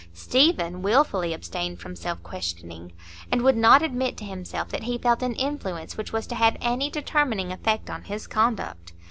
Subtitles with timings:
[0.15, 2.91] Stephen wilfully abstained from self questioning,
[3.31, 6.57] and would not admit to himself that he felt an influence which was to have
[6.59, 8.93] any determining effect on his conduct.